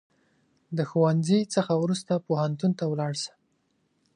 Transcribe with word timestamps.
د 0.77 0.79
ښوونځي 0.89 1.39
څخه 1.55 1.73
وروسته 1.83 2.23
پوهنتون 2.27 2.71
ته 2.79 2.83
ولاړ 2.91 3.13
سه 3.23 3.31